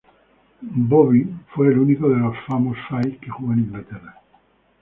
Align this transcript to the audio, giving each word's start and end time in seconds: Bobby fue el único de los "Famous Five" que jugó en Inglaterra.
Bobby 0.73 1.29
fue 1.53 1.67
el 1.67 1.77
único 1.77 2.09
de 2.09 2.17
los 2.17 2.35
"Famous 2.47 2.75
Five" 2.89 3.19
que 3.21 3.29
jugó 3.29 3.53
en 3.53 3.59
Inglaterra. 3.59 4.19